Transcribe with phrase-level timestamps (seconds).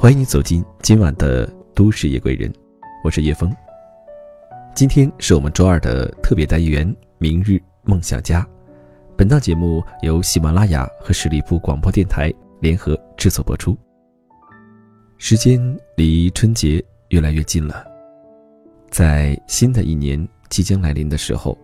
[0.00, 2.50] 欢迎你走进今晚的都市夜归人，
[3.04, 3.54] 我是叶枫。
[4.74, 6.90] 今天是我们周二的特别单元
[7.20, 8.48] “明日梦想家”。
[9.14, 13.76] 本档节目由喜马拉雅和十里铺广播电台联合制作播出。
[15.18, 15.60] 时间
[15.98, 17.84] 离春节越来越近了，
[18.88, 21.58] 在新的一年即将来临的时候，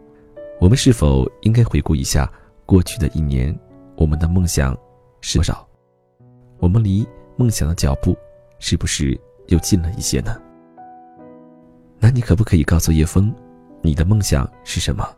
[0.60, 2.30] 我们是否应该回顾一下
[2.66, 3.58] 过去的一年，
[3.96, 4.76] 我们的梦想
[5.22, 5.66] 是多少？
[6.58, 8.14] 我们离梦想的脚步。
[8.58, 10.36] 是不是又近了一些呢？
[11.98, 13.34] 那你可不可以告诉叶枫，
[13.82, 15.08] 你的梦想是什么？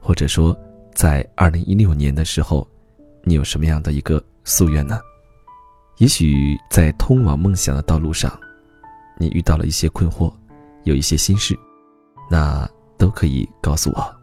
[0.00, 0.56] 或者说，
[0.94, 2.66] 在二零一六年的时候，
[3.22, 4.98] 你有什么样的一个夙愿呢？
[5.98, 8.38] 也许在通往梦想的道路上，
[9.18, 10.32] 你遇到了一些困惑，
[10.84, 11.58] 有一些心事，
[12.30, 14.14] 那都可以告诉我，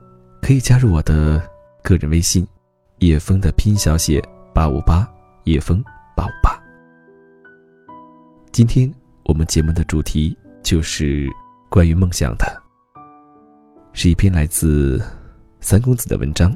[0.42, 1.42] 可以加入我的
[1.82, 2.48] 个人微信，
[3.00, 4.22] 叶枫的拼音小写
[4.54, 5.10] 八五八，
[5.46, 5.84] 叶枫。
[8.54, 8.88] 今天
[9.24, 11.28] 我们节目的主题就是
[11.72, 12.46] 关于梦想的，
[13.94, 15.02] 是一篇来自
[15.60, 16.56] 三公子的文章。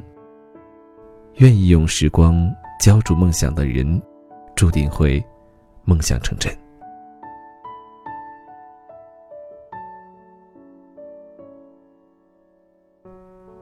[1.38, 2.48] 愿意用时光
[2.80, 4.00] 浇筑梦想的人，
[4.54, 5.20] 注定会
[5.82, 6.56] 梦想成真。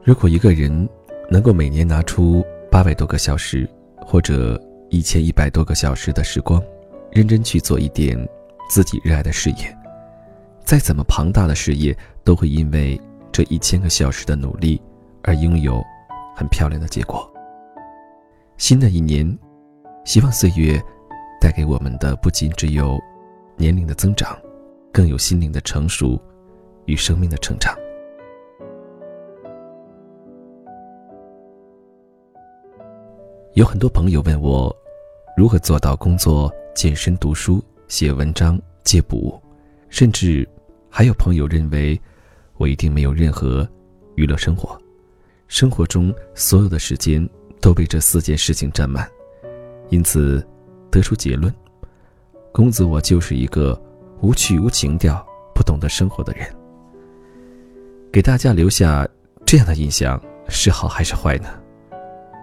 [0.05, 0.87] 如果一个人
[1.31, 6.63] 能够每年拿出八百多个小时，或者一千一百多个小时的时光，
[7.17, 8.15] 认真去做一点
[8.69, 9.75] 自己热爱的事业，
[10.63, 13.01] 再怎么庞大的事业，都会因为
[13.33, 14.79] 这一千个小时的努力
[15.23, 15.83] 而拥有
[16.37, 17.27] 很漂亮的结果。
[18.59, 19.27] 新的一年，
[20.05, 20.79] 希望岁月
[21.41, 23.01] 带给我们的不仅只有
[23.57, 24.37] 年龄的增长，
[24.93, 26.21] 更有心灵的成熟
[26.85, 27.75] 与生命的成长。
[33.55, 34.71] 有很多朋友问我，
[35.35, 36.53] 如何做到工作？
[36.77, 39.41] 健身、读书、写文章、戒补，
[39.89, 40.47] 甚至
[40.91, 41.99] 还有朋友认为
[42.59, 43.67] 我一定没有任何
[44.15, 44.79] 娱乐生活，
[45.49, 47.27] 生活中所有的时间
[47.63, 49.11] 都被这四件事情占满，
[49.89, 50.47] 因此
[50.91, 51.53] 得出结论：
[52.53, 53.81] 公子我就是一个
[54.21, 56.47] 无趣、无情调、不懂得生活的人。
[58.13, 59.09] 给大家留下
[59.47, 61.49] 这样的印象是好还是坏呢？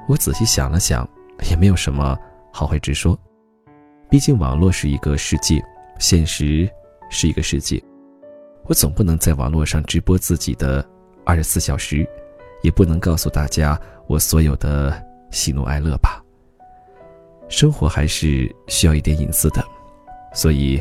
[0.09, 1.07] 我仔细想了想，
[1.51, 2.17] 也没有什么
[2.51, 3.15] 好坏之说。
[4.13, 5.59] 毕竟网络是一个世界，
[5.97, 6.69] 现实
[7.09, 7.83] 是一个世界。
[8.65, 10.87] 我总不能在网络上直播自己的
[11.25, 12.07] 二十四小时，
[12.61, 13.75] 也不能告诉大家
[14.05, 16.23] 我所有的喜怒哀乐吧。
[17.49, 19.65] 生活还是需要一点隐私的，
[20.31, 20.79] 所以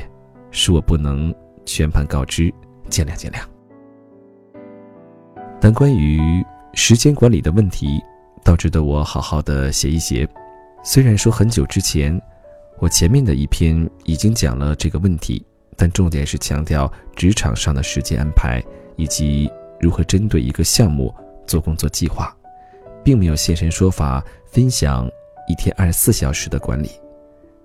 [0.50, 1.34] 是我不能
[1.64, 2.52] 全盘告知，
[2.90, 3.40] 见谅见谅。
[5.58, 6.44] 但关于
[6.74, 7.98] 时间管理的问题，
[8.44, 10.28] 倒值得我好好的写一写。
[10.84, 12.20] 虽然说很久之前。
[12.82, 15.40] 我前面的一篇已经讲了这个问题，
[15.76, 18.60] 但重点是强调职场上的时间安排
[18.96, 19.48] 以及
[19.80, 21.14] 如何针对一个项目
[21.46, 22.36] 做工作计划，
[23.04, 25.08] 并没有现身说法分享
[25.46, 26.90] 一天二十四小时的管理，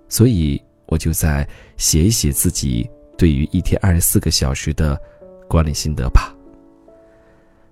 [0.08, 5.02] 所以我就在写一写自己对于一天二十四个小时的
[5.48, 6.32] 管理心得吧。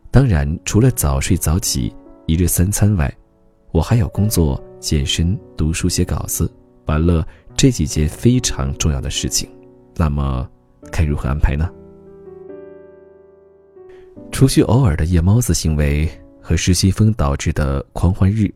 [0.10, 1.96] 当然，除了早睡早起、
[2.26, 3.16] 一日三餐外，
[3.72, 6.52] 我还有工作、健身、读书、写稿子。
[6.86, 9.50] 完了这几件非常重要的事情，
[9.96, 10.48] 那么
[10.92, 11.70] 该如何安排呢？
[14.32, 16.10] 除去偶尔的夜猫子行为
[16.42, 18.54] 和失心疯导致的狂欢日，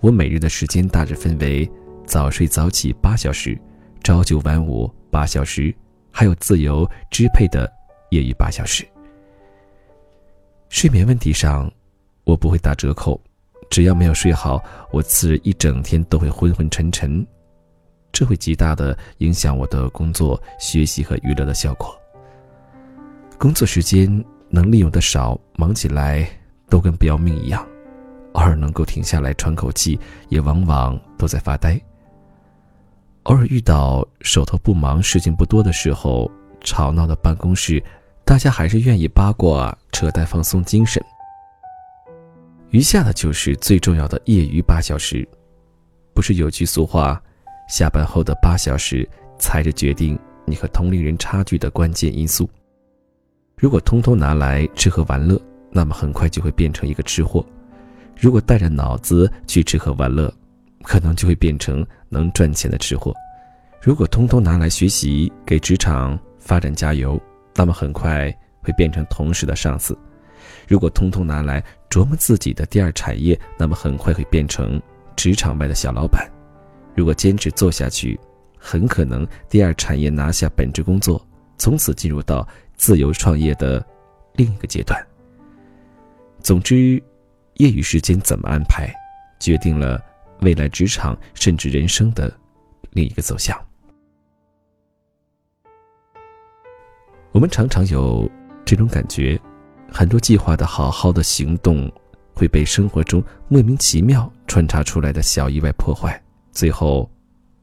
[0.00, 1.70] 我每日的时间大致分为
[2.06, 3.58] 早睡早起八小时，
[4.02, 5.74] 朝九晚五八小时，
[6.10, 7.70] 还有自由支配的
[8.10, 8.86] 业余八小时。
[10.68, 11.70] 睡眠问题上，
[12.24, 13.20] 我不会打折扣，
[13.70, 17.26] 只要没有睡好，我次日一整天都会昏昏沉沉。
[18.14, 21.92] 这会极大的影响我的工作、学习和娱乐的效果。
[23.36, 26.26] 工作时间能利用的少，忙起来
[26.70, 27.60] 都跟不要命一样；
[28.34, 29.98] 偶尔能够停下来喘口气，
[30.28, 31.78] 也往往都在发呆。
[33.24, 36.30] 偶尔遇到手头不忙、事情不多的时候，
[36.60, 37.82] 吵闹的办公室，
[38.24, 41.04] 大家还是愿意八卦、扯淡、放松精神。
[42.70, 45.28] 余下的就是最重要的业余八小时。
[46.14, 47.20] 不是有句俗话？
[47.68, 49.08] 下班后的八小时
[49.38, 52.48] 才是决定你和同龄人差距的关键因素。
[53.56, 55.40] 如果通通拿来吃喝玩乐，
[55.70, 57.44] 那么很快就会变成一个吃货；
[58.18, 60.32] 如果带着脑子去吃喝玩乐，
[60.82, 63.12] 可能就会变成能赚钱的吃货；
[63.80, 67.20] 如果通通拿来学习，给职场发展加油，
[67.54, 68.30] 那么很快
[68.60, 69.94] 会变成同事的上司；
[70.68, 74.80] 如果通通拿来琢磨自己的第二产业，那么很快会变成
[75.16, 76.30] 职场外的小老板。
[76.94, 78.18] 如果坚持做下去，
[78.58, 81.24] 很可能第二产业拿下本职工作，
[81.58, 82.46] 从此进入到
[82.76, 83.84] 自由创业的
[84.34, 85.04] 另一个阶段。
[86.40, 87.02] 总之，
[87.54, 88.92] 业余时间怎么安排，
[89.40, 90.02] 决定了
[90.40, 92.32] 未来职场甚至人生的
[92.90, 93.58] 另一个走向。
[97.32, 98.30] 我们常常有
[98.64, 99.40] 这种感觉，
[99.90, 101.90] 很多计划的好好的行动，
[102.32, 106.22] 会被生活中莫名其妙穿插出来的小意外破坏，
[106.54, 107.10] 最后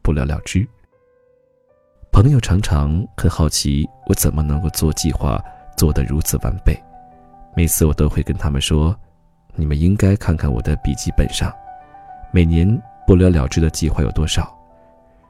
[0.01, 0.67] 不了了之。
[2.11, 5.43] 朋友常常很好奇，我怎么能够做计划
[5.75, 6.77] 做得如此完备。
[7.55, 8.95] 每次我都会跟他们说
[9.55, 11.51] ：“你们应该看看我的笔记本上，
[12.31, 12.67] 每年
[13.07, 14.55] 不了了之的计划有多少。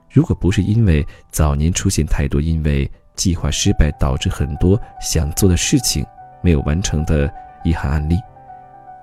[0.09, 6.03] 如果不是因为早年出现太多因为……”计划失败导致很多想做的事情
[6.41, 7.31] 没有完成的
[7.61, 8.17] 遗憾案例，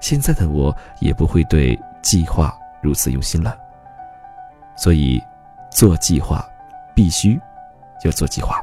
[0.00, 2.52] 现在的我也不会对计划
[2.82, 3.56] 如此用心了。
[4.78, 5.20] 所以，
[5.72, 6.48] 做计划
[6.94, 7.38] 必须
[8.04, 8.62] 要做计划。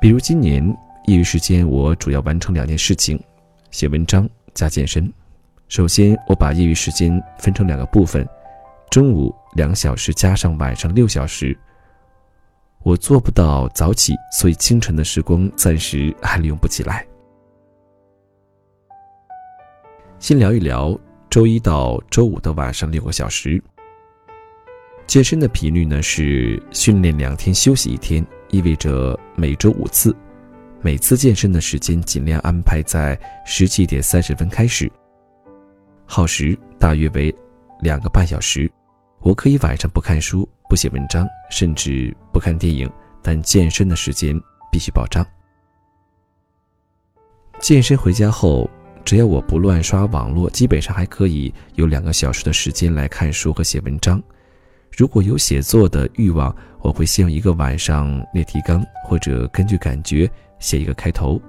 [0.00, 0.60] 比如今年
[1.04, 3.18] 业余时间，我主要完成两件事情：
[3.70, 5.10] 写文章加健身。
[5.68, 8.28] 首先，我把业余时间分成两个部分，
[8.90, 11.56] 中午两小时加上晚上六小时。
[12.82, 17.06] 我做不到早起，所以清晨的时光暂时还利用不起来。
[20.18, 20.98] 先聊一聊
[21.30, 23.62] 周一到周五的晚上六个小时。
[25.06, 30.14] 健身的频率呢是训练两天休息一天，意味着每周五次，
[30.80, 34.90] 每次健身的时间尽量安排在十七点三十分开始，
[36.06, 37.34] 耗时大约为
[37.80, 38.70] 两个半小时。
[39.20, 40.48] 我可以晚上不看书。
[40.66, 42.90] 不写文章，甚至不看电影，
[43.22, 44.34] 但健身的时间
[44.72, 45.24] 必须保障。
[47.60, 48.68] 健身回家后，
[49.04, 54.20] 只要我不乱刷网络，基本上还可以有两个小时的时间来看书和写文章。
[54.96, 60.30] 如果有写作的欲望，我会先用一个晚上列提纲，或者根据感觉
[60.60, 61.40] 写一个开头，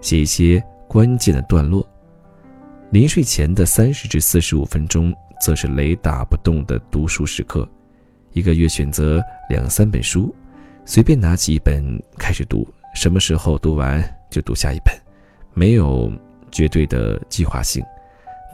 [0.00, 1.84] 写一些关键的段落。
[2.90, 7.68] 临睡前的三十至四十五分钟，则是雷打不动的读书时刻。
[8.32, 10.32] 一个月选择两三本书，
[10.84, 14.94] 随便拿起一本开始读，什么时候读完就读下一本，
[15.54, 16.12] 没有
[16.52, 17.84] 绝对的计划性，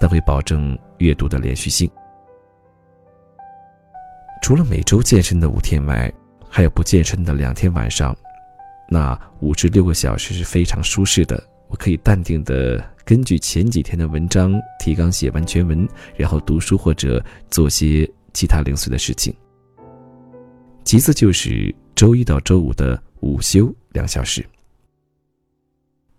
[0.00, 1.90] 但会保证阅读的连续性。
[4.42, 6.12] 除了每周健身的五天外，
[6.48, 8.16] 还有不健身的两天晚上，
[8.88, 11.42] 那五至六个小时是非常舒适的。
[11.68, 15.86] 我可以淡定的根据前几天的文章提纲写完全文，
[16.16, 19.34] 然后读书或者做些其他零碎的事情。
[20.82, 24.42] 其次就是周一到周五的午休两小时。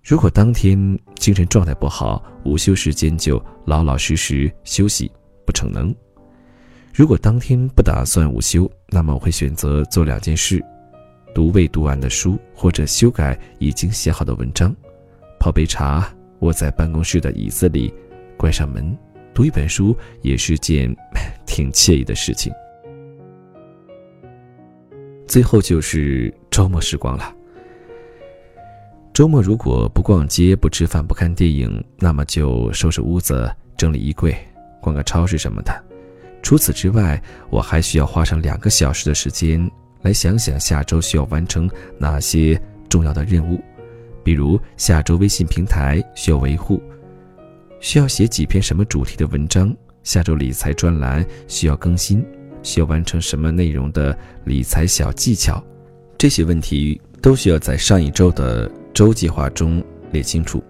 [0.03, 0.77] 如果当天
[1.15, 5.11] 精神状态不好，午休时间就老老实实休息，
[5.47, 5.93] 不逞能。
[6.93, 10.61] 如果当天不打算午休，那么我会选择做两件事：
[11.33, 14.69] 读未读完的书，或者修改已经写好的文章；
[15.39, 17.93] 泡杯茶，窝在办公室的椅子里，
[18.35, 18.97] 关上门，
[19.33, 20.93] 读一本书，也是件
[21.47, 22.51] 挺惬意的事情。
[25.25, 27.33] 最后就是周末时光了。
[29.13, 34.35] 周末如果不逛街、不吃饭、不看电影，那么就收拾屋子、整理衣柜、
[34.81, 35.83] 逛个超市什么的。
[36.49, 39.69] 除此之外，我还需要花上两个小时的时间
[40.01, 43.61] 来想想下周需要完成哪些重要的任务，
[44.23, 46.81] 比如下周微信平台需要维护，
[47.79, 52.25] 需要写几篇什么主题的文章，下周理财专栏需要更新。
[52.63, 55.63] 需要完成什么内容的理财小技巧，
[56.17, 60.63] 这些问题都需要在上一周的周计划中列清楚。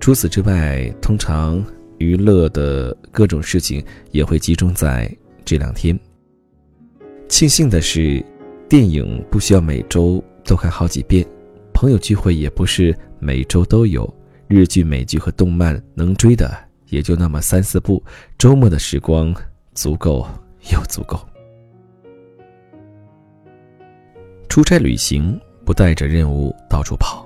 [0.00, 1.64] 除此之外，通常
[2.02, 5.08] 娱乐的各种事情也会集中在
[5.44, 5.98] 这两天。
[7.28, 8.24] 庆幸的是，
[8.68, 11.24] 电影不需要每周都看好几遍，
[11.72, 14.12] 朋友聚会也不是每周都有，
[14.48, 16.52] 日剧、美剧和动漫能追的
[16.88, 18.02] 也就那么三四部，
[18.36, 19.34] 周末的时光
[19.74, 20.26] 足够。
[20.72, 21.18] 又足够。
[24.48, 27.21] 出差旅行不带着任务到处跑，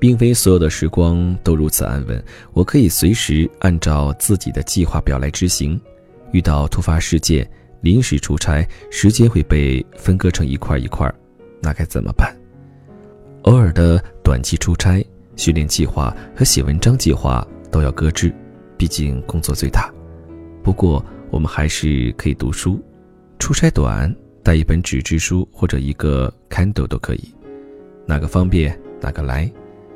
[0.00, 2.24] 并非所有的时光都如此安稳。
[2.52, 5.80] 我可以随时按照自己的计划表来执行。
[6.32, 7.48] 遇到突发事件、
[7.82, 11.12] 临时出差，时间会被分割成一块一块，
[11.60, 12.34] 那该怎么办？
[13.42, 18.34] 偶尔的短期出差、训练计划和写文章计划都要搁置，
[18.76, 19.92] 毕竟工作最大。
[20.64, 21.04] 不过。
[21.32, 22.82] 我们还是可以读书，
[23.38, 27.32] 出差短带一本纸质书或者一个 Kindle 都可以，
[28.04, 29.48] 哪个方便哪个来。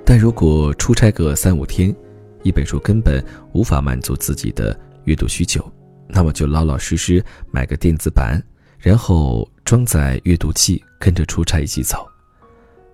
[0.05, 1.95] 但如果出差个三五天，
[2.43, 5.65] 一本书根本无法满足自己的阅读需求，
[6.07, 8.43] 那么就老老实实买个电子版，
[8.79, 12.07] 然后装载阅读器，跟着出差一起走。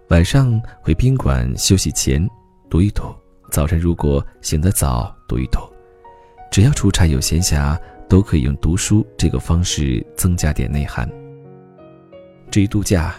[0.08, 2.24] 晚上回宾馆休息前
[2.68, 3.02] 读一读，
[3.50, 5.58] 早晨如果醒得早读一读。
[6.50, 11.08] 只要出差有闲暇，都可以用读书这个方式增加点内涵。
[12.50, 13.14] 至于度假，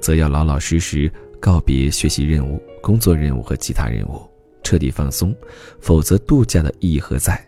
[0.00, 1.10] 则要老老实实
[1.40, 4.22] 告别学习任务、工作任务和其他任务，
[4.62, 5.34] 彻底放松，
[5.80, 7.42] 否则度假的意义何在？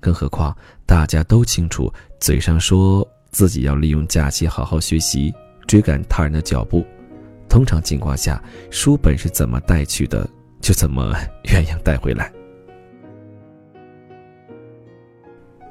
[0.00, 5.34] 更何况大家都清楚，嘴上说自己要利用假期好好学习，
[5.66, 6.84] 追赶他人的脚步，
[7.48, 10.28] 通常情况下，书本是怎么带去的，
[10.60, 11.12] 就怎么
[11.50, 12.32] 原样带回来。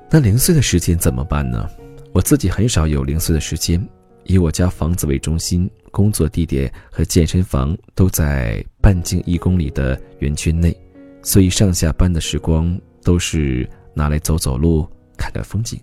[0.10, 1.70] 那零碎的时间怎么办呢？
[2.14, 3.86] 我自己很少有零碎的时间，
[4.24, 10.76] 以我家房子为中心，工作地点和健身房都在半径一公里的圆圈内，
[11.22, 14.86] 所以上下班的时光都是拿来走走路、
[15.16, 15.80] 看看风景。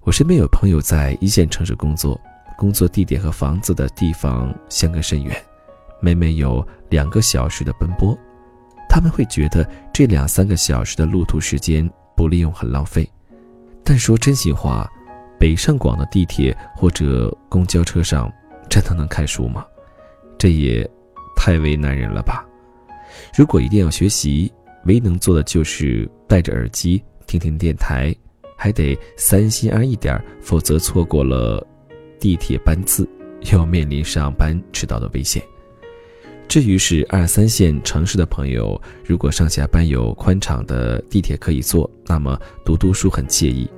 [0.00, 2.20] 我身边有朋友在一线城市工作，
[2.58, 5.34] 工作地点和房子的地方相隔甚远，
[5.98, 8.14] 每每有两个小时的奔波，
[8.90, 11.90] 他们会觉得这两三个小时的路途时间。
[12.14, 13.08] 不利用很浪费，
[13.84, 14.90] 但说真心话，
[15.38, 18.32] 北上广的地铁或者公交车上，
[18.68, 19.64] 真的能看书吗？
[20.36, 20.88] 这也
[21.36, 22.46] 太为难人了吧！
[23.34, 24.52] 如果一定要学习，
[24.84, 28.14] 唯一能做的就是戴着耳机听听电台，
[28.56, 31.64] 还得三心二意点否则错过了
[32.18, 33.08] 地铁班次，
[33.52, 35.42] 又要面临上班迟到的危险。
[36.48, 43.68] 至于是二三线城市的朋友，如果上下班有宽敞的地铁可以坐，那么读读书很惬意；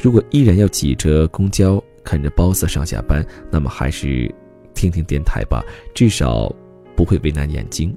[0.00, 4.32] 如果依然要挤着公交啃着包子上下班，那么还是
[4.74, 6.54] 听听电台吧，至少
[6.96, 7.96] 不会为难眼睛。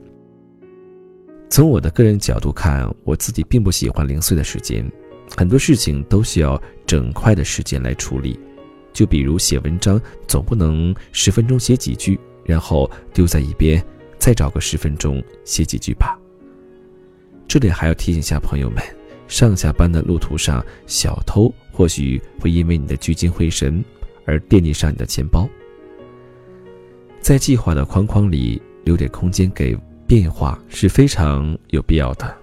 [1.49, 4.89] 从我的个人角度看，我自己并不喜欢零碎的时间，
[5.37, 8.39] 很多事情都需要整块的时间来处理。
[8.91, 13.83] 就比如写文章，总不能十分钟写几句，然后丢在一边。
[14.19, 16.17] 再找个十分钟写几句吧。
[17.45, 18.81] 这里还要提醒下朋友们：
[19.27, 23.83] 上下班的路途上，小偷或许会因为你的聚精会神
[24.25, 25.49] 而惦记上你的钱包。
[27.19, 29.75] 在计划的框框里留点空间给
[30.07, 32.37] 变化是非常有必要的。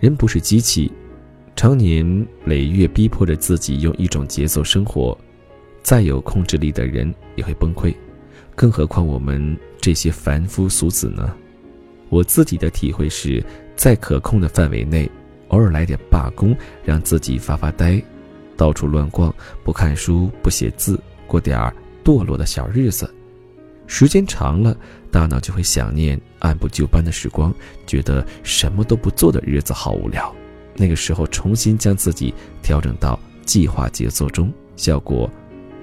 [0.00, 0.90] 人不是机器，
[1.54, 5.16] 常年累月逼迫着自己用一种节奏生活，
[5.82, 7.94] 再有控制力的人也会崩溃。
[8.54, 11.34] 更何况我们这些凡夫俗子呢？
[12.08, 13.44] 我自己的体会是，
[13.76, 15.10] 在可控的范围内，
[15.48, 18.02] 偶尔来点罢工，让自己发发呆，
[18.56, 21.72] 到处乱逛，不看书，不写字，过点
[22.04, 23.12] 堕落的小日子。
[23.86, 24.76] 时间长了，
[25.10, 27.54] 大脑就会想念按部就班的时光，
[27.86, 30.34] 觉得什么都不做的日子好无聊。
[30.76, 35.28] 那个时候，重新将自己调整到计划节奏中，效果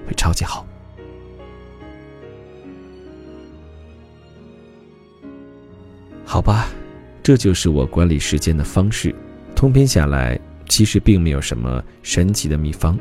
[0.06, 0.64] 会超级好。
[6.24, 6.68] 好吧，
[7.22, 9.14] 这就是我管理时间的方式。
[9.56, 12.96] 通篇下来，其实并没有什么神奇的秘方，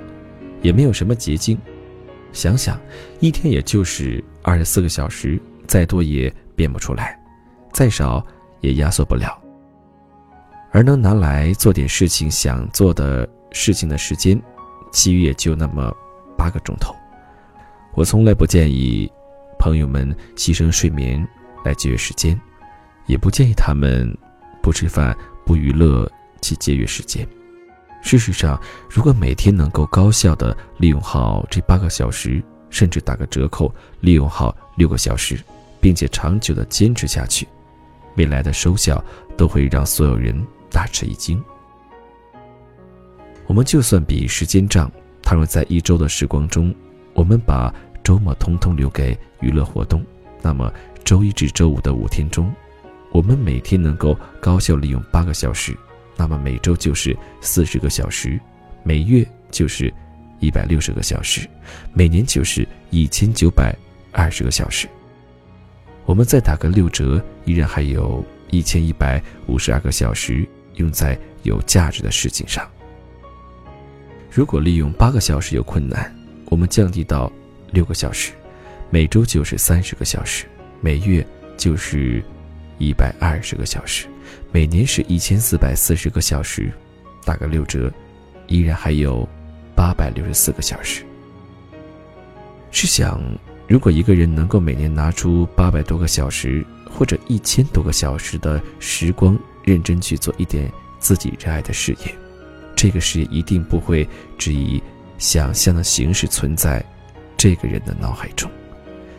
[0.62, 1.57] 也没有什么捷径。
[2.31, 2.79] 想想，
[3.19, 7.19] 一天也就是二十四个小时，再多也变不出来，
[7.74, 8.25] 再少
[8.62, 9.38] 也压缩不了。
[10.71, 14.41] 而能拿来做点事情、想做的事情的时间，
[14.93, 15.93] 其余也就那么
[16.38, 16.95] 八个钟头。
[17.95, 19.12] 我从来不建议
[19.59, 21.25] 朋友们牺牲睡眠
[21.65, 22.39] 来节约时间。
[23.07, 24.12] 也不建议他们
[24.63, 26.12] 不吃饭、不娱乐
[26.42, 27.27] 去节约时间。
[28.01, 35.39] 事实上，如果每天能够高效的利用好这八个小时，甚至打个折扣，利用好六个小时，
[35.82, 37.48] 并且长久的坚持下去，
[38.15, 39.04] 未来的收效
[39.36, 40.39] 都会让所有人
[40.70, 41.42] 大吃一惊。
[43.48, 44.92] 我们就算比时间账，
[45.24, 46.74] 倘若在一周的时光中，
[47.13, 47.74] 我们把
[48.04, 50.06] 周末通通留给娱乐活动，
[50.44, 50.72] 那么
[51.04, 52.54] 周一至周五的五天中，
[53.12, 55.75] 我们每天能够高效利用八个小时，
[56.17, 58.39] 那么每周就是四十个小时，
[58.84, 59.93] 每月就是
[60.39, 61.48] 一百六十个小时，
[61.93, 63.75] 每年就是一千九百
[64.12, 64.88] 二十个小时。
[66.05, 72.67] 我们再打个六折，依然还有一千一百五十二个小时用在有价值的事情上。
[74.31, 76.13] 如果利用八个小时有困难，
[76.45, 77.31] 我们降低到
[77.72, 78.31] 六个小时，
[78.89, 80.45] 每周就是三十个小时，
[80.81, 81.25] 每月
[81.57, 82.24] 就是。
[82.77, 84.05] 一百二十个小时，
[84.51, 86.72] 每年是一千四百四十个小时，
[87.24, 87.91] 打个六折，
[88.48, 89.27] 依然还有
[89.75, 91.03] 八百六十四个小时。
[92.72, 93.22] 试想，
[93.67, 102.15] 如果一个人能够每年拿出八百多个小时或者一千多个小时的时光，认真去做一点自己热爱的事业，
[102.75, 104.82] 这个事业一定不会只以
[105.17, 106.84] 想象的形式存在
[107.38, 108.50] 这个人的脑海中。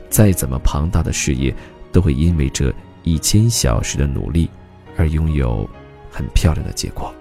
[0.08, 1.54] 再怎么庞大的事业，
[1.90, 2.72] 都会因为这
[3.02, 4.48] 一千小时的努力
[4.96, 5.68] 而拥有
[6.10, 7.14] 很漂亮的结果。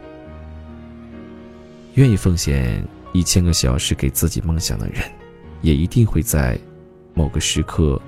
[1.95, 5.01] 愿意奉献一千个小时给自己梦想的人，
[5.61, 6.59] 也一定会在
[7.13, 8.01] 某个时刻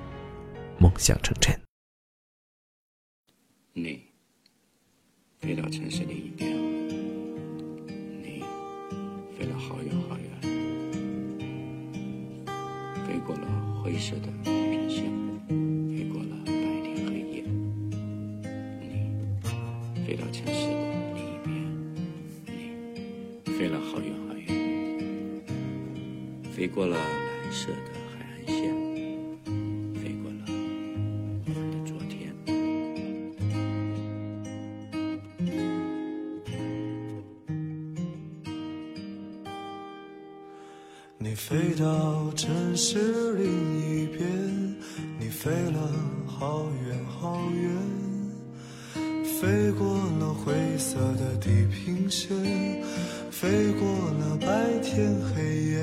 [0.78, 1.58] 梦想成真。
[3.72, 4.02] 你
[5.38, 6.54] 飞到城市另一边，
[8.22, 8.44] 你
[9.38, 10.30] 飞了好远好远，
[13.06, 13.46] 飞过了
[13.82, 15.07] 灰色的平线，
[26.78, 28.56] 过了蓝色的海岸线，
[29.96, 32.32] 飞过了我们的昨天。
[41.18, 43.42] 你飞到城市另
[43.80, 44.22] 一边，
[45.18, 45.92] 你飞了
[46.28, 47.74] 好远好远，
[49.24, 52.28] 飞过了灰色的地平线，
[53.32, 53.82] 飞过
[54.20, 55.82] 了白天黑夜。